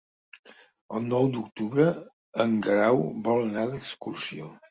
[0.99, 1.85] El nou d'octubre
[2.45, 4.51] en Guerau vol anar d'excursió.